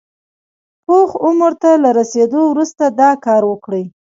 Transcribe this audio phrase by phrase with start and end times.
[0.85, 3.83] پوخ عمر ته له رسېدو وروسته دا کار وکړي.